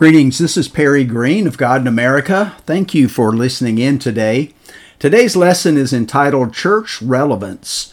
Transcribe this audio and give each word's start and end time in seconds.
Greetings, 0.00 0.38
this 0.38 0.56
is 0.56 0.66
Perry 0.66 1.04
Green 1.04 1.46
of 1.46 1.58
God 1.58 1.82
in 1.82 1.86
America. 1.86 2.56
Thank 2.64 2.94
you 2.94 3.06
for 3.06 3.34
listening 3.34 3.76
in 3.76 3.98
today. 3.98 4.54
Today's 4.98 5.36
lesson 5.36 5.76
is 5.76 5.92
entitled 5.92 6.54
Church 6.54 7.02
Relevance. 7.02 7.92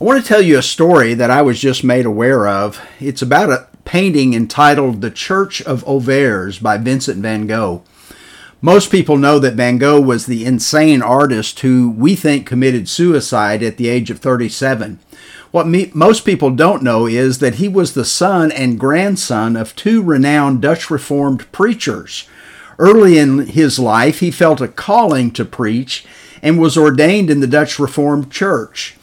I 0.00 0.04
want 0.04 0.22
to 0.22 0.26
tell 0.26 0.40
you 0.40 0.56
a 0.56 0.62
story 0.62 1.12
that 1.12 1.30
I 1.30 1.42
was 1.42 1.60
just 1.60 1.84
made 1.84 2.06
aware 2.06 2.48
of. 2.48 2.80
It's 3.00 3.20
about 3.20 3.50
a 3.50 3.68
painting 3.84 4.32
entitled 4.32 5.02
The 5.02 5.10
Church 5.10 5.60
of 5.60 5.84
Auvers 5.84 6.58
by 6.58 6.78
Vincent 6.78 7.20
van 7.20 7.46
Gogh. 7.46 7.82
Most 8.64 8.92
people 8.92 9.16
know 9.16 9.40
that 9.40 9.54
Van 9.54 9.76
Gogh 9.76 10.00
was 10.00 10.26
the 10.26 10.44
insane 10.44 11.02
artist 11.02 11.58
who 11.60 11.90
we 11.90 12.14
think 12.14 12.46
committed 12.46 12.88
suicide 12.88 13.60
at 13.60 13.76
the 13.76 13.88
age 13.88 14.08
of 14.08 14.20
37. 14.20 15.00
What 15.50 15.66
me, 15.66 15.90
most 15.92 16.24
people 16.24 16.52
don't 16.52 16.84
know 16.84 17.08
is 17.08 17.40
that 17.40 17.56
he 17.56 17.66
was 17.66 17.94
the 17.94 18.04
son 18.04 18.52
and 18.52 18.78
grandson 18.78 19.56
of 19.56 19.74
two 19.74 20.00
renowned 20.00 20.62
Dutch 20.62 20.90
Reformed 20.90 21.50
preachers. 21.50 22.28
Early 22.78 23.18
in 23.18 23.48
his 23.48 23.80
life, 23.80 24.20
he 24.20 24.30
felt 24.30 24.60
a 24.60 24.68
calling 24.68 25.32
to 25.32 25.44
preach 25.44 26.06
and 26.40 26.60
was 26.60 26.78
ordained 26.78 27.30
in 27.30 27.40
the 27.40 27.48
Dutch 27.48 27.80
Reformed 27.80 28.30
Church. 28.30 28.94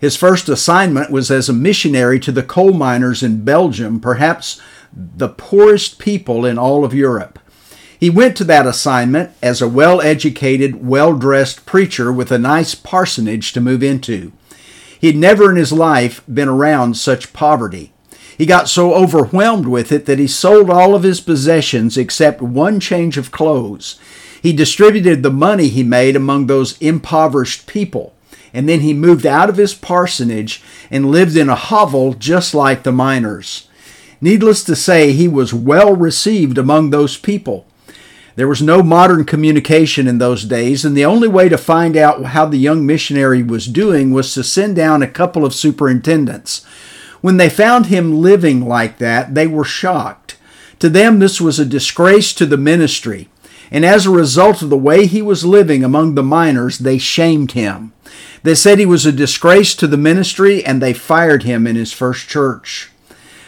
His 0.00 0.16
first 0.16 0.48
assignment 0.48 1.12
was 1.12 1.30
as 1.30 1.48
a 1.48 1.52
missionary 1.52 2.18
to 2.18 2.32
the 2.32 2.42
coal 2.42 2.72
miners 2.72 3.22
in 3.22 3.44
Belgium, 3.44 4.00
perhaps 4.00 4.60
the 4.92 5.28
poorest 5.28 6.00
people 6.00 6.44
in 6.44 6.58
all 6.58 6.84
of 6.84 6.92
Europe. 6.92 7.38
He 7.98 8.10
went 8.10 8.36
to 8.36 8.44
that 8.44 8.66
assignment 8.66 9.30
as 9.42 9.62
a 9.62 9.68
well 9.68 10.00
educated, 10.00 10.86
well 10.86 11.14
dressed 11.14 11.64
preacher 11.66 12.12
with 12.12 12.30
a 12.32 12.38
nice 12.38 12.74
parsonage 12.74 13.52
to 13.52 13.60
move 13.60 13.82
into. 13.82 14.32
He'd 15.00 15.16
never 15.16 15.50
in 15.50 15.56
his 15.56 15.72
life 15.72 16.22
been 16.32 16.48
around 16.48 16.96
such 16.96 17.32
poverty. 17.32 17.92
He 18.36 18.46
got 18.46 18.68
so 18.68 18.94
overwhelmed 18.94 19.66
with 19.66 19.92
it 19.92 20.06
that 20.06 20.18
he 20.18 20.26
sold 20.26 20.70
all 20.70 20.94
of 20.94 21.02
his 21.02 21.20
possessions 21.20 21.96
except 21.96 22.42
one 22.42 22.80
change 22.80 23.16
of 23.16 23.30
clothes. 23.30 23.98
He 24.42 24.52
distributed 24.52 25.22
the 25.22 25.30
money 25.30 25.68
he 25.68 25.82
made 25.82 26.16
among 26.16 26.46
those 26.46 26.76
impoverished 26.78 27.66
people, 27.66 28.14
and 28.52 28.68
then 28.68 28.80
he 28.80 28.92
moved 28.92 29.24
out 29.24 29.48
of 29.48 29.56
his 29.56 29.74
parsonage 29.74 30.62
and 30.90 31.10
lived 31.10 31.36
in 31.36 31.48
a 31.48 31.54
hovel 31.54 32.14
just 32.14 32.54
like 32.54 32.82
the 32.82 32.92
miners. 32.92 33.68
Needless 34.20 34.64
to 34.64 34.76
say, 34.76 35.12
he 35.12 35.28
was 35.28 35.54
well 35.54 35.94
received 35.94 36.58
among 36.58 36.90
those 36.90 37.16
people. 37.16 37.66
There 38.36 38.48
was 38.48 38.60
no 38.60 38.82
modern 38.82 39.24
communication 39.24 40.08
in 40.08 40.18
those 40.18 40.44
days, 40.44 40.84
and 40.84 40.96
the 40.96 41.04
only 41.04 41.28
way 41.28 41.48
to 41.48 41.56
find 41.56 41.96
out 41.96 42.24
how 42.24 42.46
the 42.46 42.56
young 42.56 42.84
missionary 42.84 43.42
was 43.42 43.66
doing 43.66 44.12
was 44.12 44.34
to 44.34 44.42
send 44.42 44.74
down 44.74 45.02
a 45.02 45.08
couple 45.08 45.44
of 45.44 45.54
superintendents. 45.54 46.64
When 47.20 47.36
they 47.36 47.48
found 47.48 47.86
him 47.86 48.20
living 48.20 48.66
like 48.66 48.98
that, 48.98 49.34
they 49.34 49.46
were 49.46 49.64
shocked. 49.64 50.36
To 50.80 50.88
them, 50.88 51.20
this 51.20 51.40
was 51.40 51.60
a 51.60 51.64
disgrace 51.64 52.32
to 52.34 52.44
the 52.44 52.56
ministry, 52.56 53.28
and 53.70 53.84
as 53.84 54.04
a 54.04 54.10
result 54.10 54.62
of 54.62 54.68
the 54.68 54.76
way 54.76 55.06
he 55.06 55.22
was 55.22 55.44
living 55.44 55.84
among 55.84 56.14
the 56.14 56.22
miners, 56.22 56.78
they 56.78 56.98
shamed 56.98 57.52
him. 57.52 57.92
They 58.42 58.56
said 58.56 58.78
he 58.78 58.86
was 58.86 59.06
a 59.06 59.12
disgrace 59.12 59.74
to 59.76 59.86
the 59.86 59.96
ministry, 59.96 60.64
and 60.64 60.82
they 60.82 60.92
fired 60.92 61.44
him 61.44 61.68
in 61.68 61.76
his 61.76 61.92
first 61.92 62.28
church. 62.28 62.90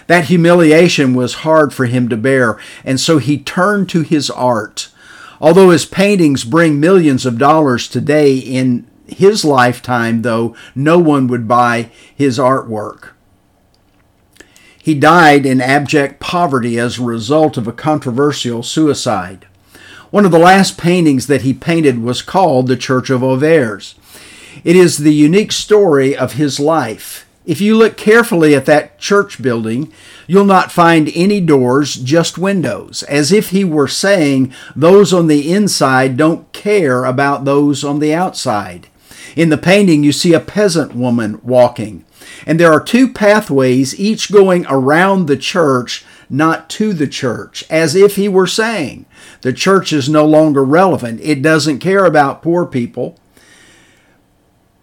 That 0.07 0.27
humiliation 0.27 1.15
was 1.15 1.35
hard 1.35 1.75
for 1.75 1.87
him 1.87 2.09
to 2.09 2.17
bear, 2.17 2.59
and 2.85 3.01
so 3.01 3.19
he 3.19 3.39
turned 3.39 3.89
to 3.91 4.03
his 4.03 4.31
art. 4.31 4.89
Although 5.41 5.71
his 5.71 5.85
paintings 5.85 6.45
bring 6.45 6.81
millions 6.81 7.27
of 7.27 7.39
dollars 7.39 7.89
today, 7.89 8.37
in 8.37 8.87
his 9.07 9.45
lifetime, 9.45 10.23
though, 10.23 10.57
no 10.75 10.99
one 10.99 11.27
would 11.27 11.47
buy 11.47 11.91
his 12.15 12.39
artwork. 12.39 13.11
He 14.81 14.95
died 14.95 15.45
in 15.45 15.61
abject 15.61 16.21
poverty 16.21 16.79
as 16.79 16.99
a 16.99 17.05
result 17.05 17.57
of 17.57 17.67
a 17.67 17.73
controversial 17.73 18.63
suicide. 18.63 19.47
One 20.11 20.25
of 20.25 20.31
the 20.31 20.39
last 20.39 20.79
paintings 20.79 21.27
that 21.27 21.43
he 21.43 21.53
painted 21.53 22.01
was 22.01 22.23
called 22.23 22.69
The 22.69 22.77
Church 22.77 23.11
of 23.11 23.23
Auvers. 23.23 23.97
It 24.63 24.77
is 24.77 24.99
the 24.99 25.13
unique 25.13 25.51
story 25.51 26.17
of 26.17 26.35
his 26.35 26.61
life. 26.61 27.26
If 27.47 27.61
you 27.61 27.77
look 27.77 27.97
carefully 27.97 28.57
at 28.57 28.67
that 28.67 28.99
church 28.99 29.41
building, 29.41 29.93
you'll 30.27 30.45
not 30.45 30.73
find 30.73 31.13
any 31.15 31.41
doors, 31.41 31.95
just 31.95 32.37
windows, 32.37 33.05
as 33.05 33.31
if 33.31 33.51
he 33.51 33.63
were 33.63 33.87
saying 33.87 34.53
those 34.75 35.13
on 35.13 35.29
the 35.29 35.53
inside 35.53 36.17
don't 36.17 36.53
care 36.53 37.05
about 37.05 37.45
those 37.45 37.85
on 37.85 38.01
the 38.01 38.13
outside. 38.13 38.89
In 39.37 39.51
the 39.51 39.59
painting, 39.59 40.03
you 40.03 40.11
see 40.11 40.35
a 40.35 40.41
peasant 40.41 40.97
woman 40.97 41.41
walking, 41.45 42.05
and 42.47 42.59
there 42.59 42.73
are 42.73 42.83
two 42.83 43.13
pathways, 43.13 43.99
each 43.99 44.33
going 44.33 44.67
around 44.69 45.27
the 45.27 45.37
church, 45.37 46.05
not 46.29 46.69
to 46.71 46.93
the 46.93 47.07
church, 47.07 47.63
as 47.71 47.95
if 47.95 48.17
he 48.17 48.29
were 48.29 48.49
saying 48.49 49.07
the 49.43 49.53
church 49.53 49.93
is 49.93 50.09
no 50.09 50.27
longer 50.27 50.65
relevant. 50.65 51.21
It 51.23 51.43
doesn't 51.43 51.79
care 51.79 52.05
about 52.05 52.43
poor 52.43 52.67
people. 52.67 53.21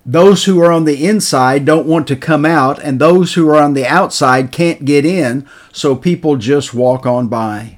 Those 0.05 0.43
who 0.43 0.61
are 0.61 0.71
on 0.71 0.83
the 0.83 1.05
inside 1.05 1.63
don't 1.63 1.87
want 1.87 2.07
to 2.07 2.17
come 2.17 2.45
out, 2.45 2.77
and 2.83 2.99
those 2.99 3.35
who 3.35 3.47
are 3.49 3.61
on 3.61 3.73
the 3.73 3.85
outside 3.85 4.51
can't 4.51 4.83
get 4.83 5.05
in, 5.05 5.47
so 5.71 5.95
people 5.95 6.35
just 6.35 6.73
walk 6.73 7.05
on 7.05 7.29
by. 7.29 7.77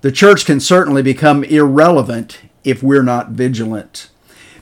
The 0.00 0.12
church 0.12 0.46
can 0.46 0.58
certainly 0.58 1.02
become 1.02 1.44
irrelevant 1.44 2.40
if 2.64 2.82
we're 2.82 3.02
not 3.02 3.30
vigilant. 3.30 4.08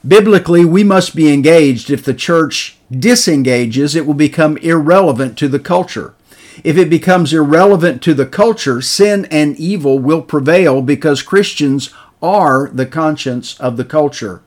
Biblically, 0.06 0.64
we 0.64 0.82
must 0.82 1.14
be 1.14 1.32
engaged. 1.32 1.88
If 1.88 2.04
the 2.04 2.14
church 2.14 2.76
disengages, 2.90 3.94
it 3.94 4.04
will 4.04 4.14
become 4.14 4.56
irrelevant 4.58 5.38
to 5.38 5.46
the 5.46 5.60
culture. 5.60 6.14
If 6.64 6.76
it 6.76 6.90
becomes 6.90 7.32
irrelevant 7.32 8.02
to 8.02 8.14
the 8.14 8.26
culture, 8.26 8.82
sin 8.82 9.26
and 9.30 9.56
evil 9.56 10.00
will 10.00 10.22
prevail 10.22 10.82
because 10.82 11.22
Christians 11.22 11.90
are 12.20 12.68
the 12.68 12.86
conscience 12.86 13.58
of 13.60 13.76
the 13.76 13.84
culture. 13.84 14.42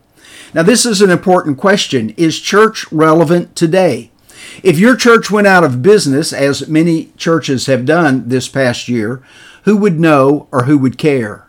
Now, 0.53 0.63
this 0.63 0.85
is 0.85 1.01
an 1.01 1.09
important 1.09 1.57
question. 1.57 2.11
Is 2.11 2.39
church 2.39 2.91
relevant 2.91 3.55
today? 3.55 4.11
If 4.63 4.79
your 4.79 4.95
church 4.95 5.29
went 5.29 5.47
out 5.47 5.63
of 5.63 5.81
business, 5.81 6.31
as 6.31 6.67
many 6.67 7.11
churches 7.17 7.65
have 7.65 7.85
done 7.85 8.29
this 8.29 8.47
past 8.47 8.87
year, 8.87 9.21
who 9.63 9.75
would 9.77 9.99
know 9.99 10.47
or 10.51 10.63
who 10.63 10.77
would 10.77 10.97
care? 10.97 11.47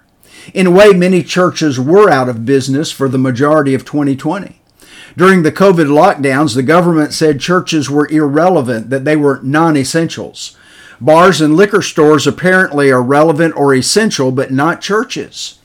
In 0.54 0.66
a 0.66 0.70
way, 0.70 0.92
many 0.92 1.22
churches 1.22 1.78
were 1.78 2.10
out 2.10 2.28
of 2.28 2.44
business 2.44 2.90
for 2.90 3.08
the 3.08 3.18
majority 3.18 3.74
of 3.74 3.84
2020. 3.84 4.60
During 5.16 5.42
the 5.42 5.52
COVID 5.52 5.86
lockdowns, 5.86 6.54
the 6.54 6.62
government 6.62 7.12
said 7.12 7.40
churches 7.40 7.88
were 7.88 8.08
irrelevant, 8.08 8.90
that 8.90 9.04
they 9.04 9.16
were 9.16 9.40
non 9.42 9.76
essentials. 9.76 10.56
Bars 11.00 11.40
and 11.40 11.56
liquor 11.56 11.82
stores 11.82 12.26
apparently 12.26 12.90
are 12.90 13.02
relevant 13.02 13.56
or 13.56 13.74
essential, 13.74 14.30
but 14.30 14.50
not 14.50 14.80
churches. 14.80 15.58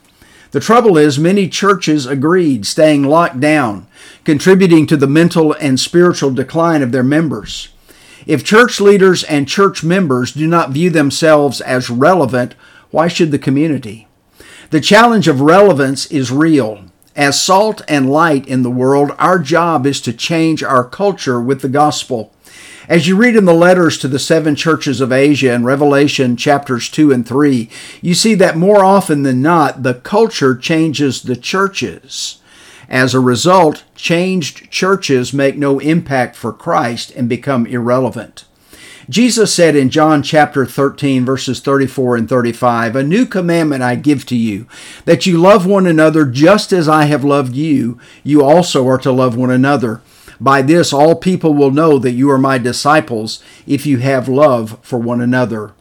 The 0.51 0.59
trouble 0.59 0.97
is, 0.97 1.17
many 1.17 1.47
churches 1.47 2.05
agreed, 2.05 2.65
staying 2.65 3.03
locked 3.03 3.39
down, 3.39 3.87
contributing 4.25 4.85
to 4.87 4.97
the 4.97 5.07
mental 5.07 5.53
and 5.53 5.79
spiritual 5.79 6.31
decline 6.31 6.81
of 6.81 6.91
their 6.91 7.03
members. 7.03 7.69
If 8.27 8.43
church 8.43 8.81
leaders 8.81 9.23
and 9.23 9.47
church 9.47 9.83
members 9.83 10.33
do 10.33 10.45
not 10.45 10.71
view 10.71 10.89
themselves 10.89 11.61
as 11.61 11.89
relevant, 11.89 12.53
why 12.91 13.07
should 13.07 13.31
the 13.31 13.39
community? 13.39 14.07
The 14.71 14.81
challenge 14.81 15.27
of 15.27 15.41
relevance 15.41 16.05
is 16.07 16.31
real. 16.31 16.83
As 17.15 17.41
salt 17.41 17.81
and 17.87 18.09
light 18.09 18.47
in 18.47 18.63
the 18.63 18.69
world, 18.69 19.11
our 19.17 19.39
job 19.39 19.85
is 19.85 19.99
to 20.01 20.13
change 20.13 20.63
our 20.63 20.83
culture 20.83 21.41
with 21.41 21.61
the 21.61 21.69
gospel. 21.69 22.33
As 22.87 23.07
you 23.07 23.15
read 23.15 23.35
in 23.35 23.45
the 23.45 23.53
letters 23.53 23.97
to 23.99 24.07
the 24.07 24.19
seven 24.19 24.55
churches 24.55 25.01
of 25.01 25.11
Asia 25.11 25.53
in 25.53 25.63
Revelation 25.63 26.35
chapters 26.35 26.89
2 26.89 27.11
and 27.11 27.27
3, 27.27 27.69
you 28.01 28.13
see 28.13 28.33
that 28.35 28.57
more 28.57 28.83
often 28.83 29.23
than 29.23 29.41
not, 29.41 29.83
the 29.83 29.93
culture 29.93 30.55
changes 30.55 31.21
the 31.21 31.35
churches. 31.35 32.39
As 32.89 33.13
a 33.13 33.19
result, 33.19 33.83
changed 33.95 34.69
churches 34.71 35.31
make 35.31 35.57
no 35.57 35.79
impact 35.79 36.35
for 36.35 36.51
Christ 36.51 37.11
and 37.11 37.29
become 37.29 37.65
irrelevant. 37.67 38.45
Jesus 39.09 39.53
said 39.53 39.75
in 39.75 39.89
John 39.89 40.23
chapter 40.23 40.65
13, 40.65 41.25
verses 41.25 41.59
34 41.59 42.15
and 42.15 42.29
35, 42.29 42.95
A 42.95 43.03
new 43.03 43.25
commandment 43.25 43.83
I 43.83 43.95
give 43.95 44.25
to 44.27 44.35
you, 44.35 44.67
that 45.05 45.25
you 45.25 45.37
love 45.37 45.65
one 45.65 45.85
another 45.85 46.25
just 46.25 46.71
as 46.71 46.87
I 46.87 47.05
have 47.05 47.23
loved 47.23 47.55
you. 47.55 47.99
You 48.23 48.43
also 48.43 48.87
are 48.87 48.99
to 48.99 49.11
love 49.11 49.35
one 49.35 49.51
another. 49.51 50.01
By 50.41 50.63
this, 50.63 50.91
all 50.91 51.13
people 51.13 51.53
will 51.53 51.69
know 51.69 51.99
that 51.99 52.13
you 52.13 52.31
are 52.31 52.39
my 52.39 52.57
disciples 52.57 53.43
if 53.67 53.85
you 53.85 53.99
have 53.99 54.27
love 54.27 54.79
for 54.81 54.97
one 54.97 55.21
another. 55.21 55.73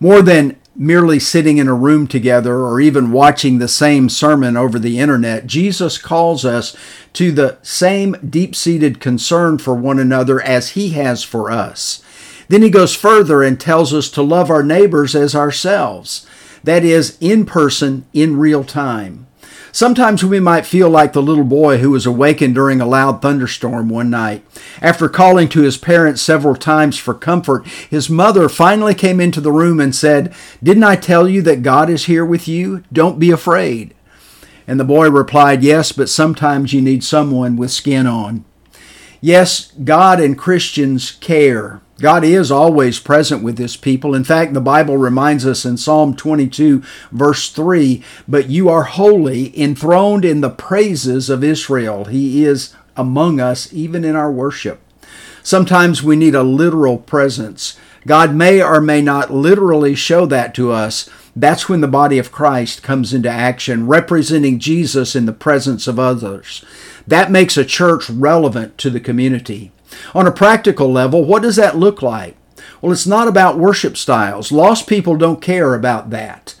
More 0.00 0.20
than 0.20 0.56
merely 0.74 1.20
sitting 1.20 1.58
in 1.58 1.68
a 1.68 1.74
room 1.74 2.08
together 2.08 2.56
or 2.56 2.80
even 2.80 3.12
watching 3.12 3.58
the 3.58 3.68
same 3.68 4.08
sermon 4.08 4.56
over 4.56 4.80
the 4.80 4.98
internet, 4.98 5.46
Jesus 5.46 5.96
calls 5.96 6.44
us 6.44 6.76
to 7.12 7.30
the 7.30 7.58
same 7.62 8.16
deep 8.28 8.56
seated 8.56 8.98
concern 8.98 9.58
for 9.58 9.74
one 9.74 10.00
another 10.00 10.40
as 10.40 10.70
he 10.70 10.90
has 10.90 11.22
for 11.22 11.48
us. 11.48 12.02
Then 12.48 12.62
he 12.62 12.70
goes 12.70 12.96
further 12.96 13.44
and 13.44 13.60
tells 13.60 13.94
us 13.94 14.10
to 14.10 14.22
love 14.22 14.50
our 14.50 14.64
neighbors 14.64 15.14
as 15.14 15.36
ourselves. 15.36 16.26
That 16.64 16.84
is, 16.84 17.16
in 17.20 17.46
person, 17.46 18.06
in 18.12 18.38
real 18.38 18.64
time. 18.64 19.28
Sometimes 19.72 20.24
we 20.24 20.40
might 20.40 20.66
feel 20.66 20.90
like 20.90 21.12
the 21.12 21.22
little 21.22 21.44
boy 21.44 21.78
who 21.78 21.90
was 21.90 22.06
awakened 22.06 22.54
during 22.54 22.80
a 22.80 22.86
loud 22.86 23.22
thunderstorm 23.22 23.88
one 23.88 24.10
night. 24.10 24.44
After 24.82 25.08
calling 25.08 25.48
to 25.50 25.62
his 25.62 25.76
parents 25.76 26.20
several 26.20 26.56
times 26.56 26.98
for 26.98 27.14
comfort, 27.14 27.66
his 27.66 28.10
mother 28.10 28.48
finally 28.48 28.94
came 28.94 29.20
into 29.20 29.40
the 29.40 29.52
room 29.52 29.78
and 29.80 29.94
said, 29.94 30.34
Didn't 30.62 30.84
I 30.84 30.96
tell 30.96 31.28
you 31.28 31.42
that 31.42 31.62
God 31.62 31.88
is 31.88 32.06
here 32.06 32.24
with 32.24 32.48
you? 32.48 32.82
Don't 32.92 33.20
be 33.20 33.30
afraid. 33.30 33.94
And 34.66 34.78
the 34.78 34.84
boy 34.84 35.10
replied, 35.10 35.62
Yes, 35.62 35.92
but 35.92 36.08
sometimes 36.08 36.72
you 36.72 36.80
need 36.80 37.04
someone 37.04 37.56
with 37.56 37.70
skin 37.70 38.06
on. 38.06 38.44
Yes, 39.20 39.72
God 39.84 40.20
and 40.20 40.38
Christians 40.38 41.12
care. 41.12 41.80
God 42.00 42.24
is 42.24 42.50
always 42.50 42.98
present 42.98 43.42
with 43.42 43.58
his 43.58 43.76
people. 43.76 44.14
In 44.14 44.24
fact, 44.24 44.54
the 44.54 44.60
Bible 44.60 44.96
reminds 44.96 45.46
us 45.46 45.66
in 45.66 45.76
Psalm 45.76 46.16
22, 46.16 46.82
verse 47.12 47.50
3 47.50 48.02
But 48.26 48.48
you 48.48 48.70
are 48.70 48.84
holy, 48.84 49.58
enthroned 49.60 50.24
in 50.24 50.40
the 50.40 50.50
praises 50.50 51.28
of 51.28 51.44
Israel. 51.44 52.06
He 52.06 52.44
is 52.44 52.74
among 52.96 53.38
us, 53.38 53.72
even 53.72 54.04
in 54.04 54.16
our 54.16 54.32
worship. 54.32 54.80
Sometimes 55.42 56.02
we 56.02 56.16
need 56.16 56.34
a 56.34 56.42
literal 56.42 56.96
presence. 56.96 57.78
God 58.06 58.34
may 58.34 58.62
or 58.62 58.80
may 58.80 59.02
not 59.02 59.30
literally 59.30 59.94
show 59.94 60.24
that 60.26 60.54
to 60.54 60.72
us. 60.72 61.08
That's 61.36 61.68
when 61.68 61.82
the 61.82 61.88
body 61.88 62.18
of 62.18 62.32
Christ 62.32 62.82
comes 62.82 63.12
into 63.12 63.28
action, 63.28 63.86
representing 63.86 64.58
Jesus 64.58 65.14
in 65.14 65.26
the 65.26 65.32
presence 65.32 65.86
of 65.86 65.98
others. 65.98 66.64
That 67.06 67.30
makes 67.30 67.56
a 67.56 67.64
church 67.64 68.08
relevant 68.08 68.78
to 68.78 68.90
the 68.90 69.00
community. 69.00 69.70
On 70.14 70.26
a 70.26 70.32
practical 70.32 70.90
level, 70.90 71.24
what 71.24 71.42
does 71.42 71.56
that 71.56 71.76
look 71.76 72.02
like? 72.02 72.36
Well, 72.80 72.92
it's 72.92 73.06
not 73.06 73.28
about 73.28 73.58
worship 73.58 73.96
styles. 73.96 74.52
Lost 74.52 74.86
people 74.86 75.16
don't 75.16 75.42
care 75.42 75.74
about 75.74 76.10
that. 76.10 76.54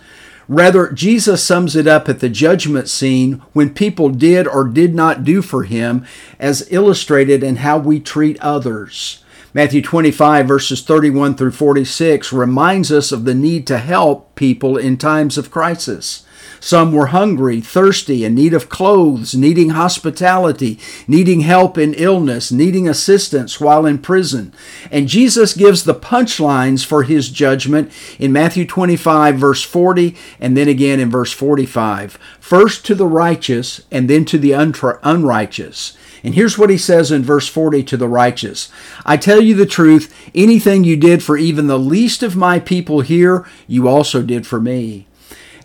Rather, 0.48 0.90
Jesus 0.90 1.44
sums 1.44 1.76
it 1.76 1.86
up 1.86 2.08
at 2.08 2.18
the 2.18 2.28
judgment 2.28 2.88
scene 2.88 3.40
when 3.52 3.72
people 3.72 4.08
did 4.08 4.48
or 4.48 4.64
did 4.64 4.94
not 4.94 5.22
do 5.22 5.42
for 5.42 5.62
him, 5.62 6.04
as 6.40 6.66
illustrated 6.72 7.44
in 7.44 7.56
how 7.56 7.78
we 7.78 8.00
treat 8.00 8.40
others. 8.40 9.22
Matthew 9.54 9.80
25, 9.80 10.48
verses 10.48 10.82
31 10.82 11.36
through 11.36 11.52
46, 11.52 12.32
reminds 12.32 12.90
us 12.90 13.12
of 13.12 13.24
the 13.24 13.34
need 13.34 13.66
to 13.68 13.78
help 13.78 14.34
people 14.34 14.76
in 14.76 14.96
times 14.96 15.38
of 15.38 15.52
crisis. 15.52 16.26
Some 16.60 16.92
were 16.92 17.06
hungry, 17.06 17.62
thirsty, 17.62 18.24
in 18.24 18.34
need 18.34 18.52
of 18.52 18.68
clothes, 18.68 19.34
needing 19.34 19.70
hospitality, 19.70 20.78
needing 21.08 21.40
help 21.40 21.78
in 21.78 21.94
illness, 21.94 22.52
needing 22.52 22.86
assistance 22.86 23.58
while 23.58 23.86
in 23.86 23.98
prison. 23.98 24.52
And 24.90 25.08
Jesus 25.08 25.54
gives 25.54 25.84
the 25.84 25.94
punchlines 25.94 26.84
for 26.84 27.04
his 27.04 27.30
judgment 27.30 27.90
in 28.18 28.30
Matthew 28.32 28.66
25, 28.66 29.36
verse 29.36 29.62
40, 29.62 30.14
and 30.38 30.54
then 30.54 30.68
again 30.68 31.00
in 31.00 31.10
verse 31.10 31.32
45. 31.32 32.18
First 32.38 32.84
to 32.86 32.94
the 32.94 33.06
righteous, 33.06 33.82
and 33.90 34.10
then 34.10 34.26
to 34.26 34.36
the 34.36 34.52
unrighteous. 34.52 35.96
And 36.22 36.34
here's 36.34 36.58
what 36.58 36.68
he 36.68 36.76
says 36.76 37.10
in 37.10 37.22
verse 37.22 37.48
40 37.48 37.82
to 37.84 37.96
the 37.96 38.08
righteous 38.08 38.70
I 39.06 39.16
tell 39.16 39.40
you 39.40 39.54
the 39.54 39.66
truth, 39.66 40.14
anything 40.34 40.84
you 40.84 40.96
did 40.96 41.22
for 41.22 41.38
even 41.38 41.66
the 41.66 41.78
least 41.78 42.22
of 42.22 42.36
my 42.36 42.58
people 42.58 43.00
here, 43.00 43.46
you 43.66 43.88
also 43.88 44.22
did 44.22 44.46
for 44.46 44.60
me. 44.60 45.06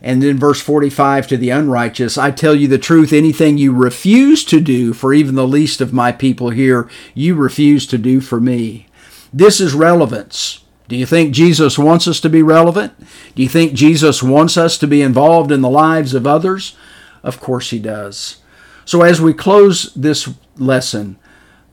And 0.05 0.21
then 0.21 0.37
verse 0.37 0.61
45 0.61 1.25
to 1.29 1.35
the 1.35 1.49
unrighteous, 1.49 2.15
I 2.15 2.29
tell 2.29 2.53
you 2.53 2.67
the 2.67 2.77
truth, 2.77 3.11
anything 3.11 3.57
you 3.57 3.73
refuse 3.73 4.45
to 4.45 4.61
do 4.61 4.93
for 4.93 5.15
even 5.15 5.33
the 5.33 5.47
least 5.47 5.81
of 5.81 5.93
my 5.93 6.11
people 6.11 6.51
here, 6.51 6.87
you 7.15 7.33
refuse 7.33 7.87
to 7.87 7.97
do 7.97 8.21
for 8.21 8.39
me. 8.39 8.85
This 9.33 9.59
is 9.59 9.73
relevance. 9.73 10.63
Do 10.87 10.95
you 10.95 11.07
think 11.07 11.33
Jesus 11.33 11.79
wants 11.79 12.07
us 12.07 12.19
to 12.19 12.29
be 12.29 12.43
relevant? 12.43 12.93
Do 13.33 13.41
you 13.41 13.49
think 13.49 13.73
Jesus 13.73 14.21
wants 14.21 14.57
us 14.57 14.77
to 14.77 14.85
be 14.85 15.01
involved 15.01 15.51
in 15.51 15.61
the 15.61 15.69
lives 15.71 16.13
of 16.13 16.27
others? 16.27 16.77
Of 17.23 17.39
course 17.39 17.71
he 17.71 17.79
does. 17.79 18.43
So 18.85 19.01
as 19.01 19.19
we 19.19 19.33
close 19.33 19.91
this 19.95 20.31
lesson, 20.55 21.17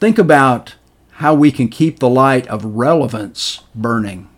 think 0.00 0.17
about 0.17 0.76
how 1.17 1.35
we 1.35 1.52
can 1.52 1.69
keep 1.69 1.99
the 1.99 2.08
light 2.08 2.46
of 2.46 2.64
relevance 2.64 3.61
burning. 3.75 4.31